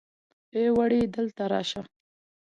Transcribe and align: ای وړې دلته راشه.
ای 0.55 0.65
وړې 0.77 1.01
دلته 1.15 1.43
راشه. 1.51 1.81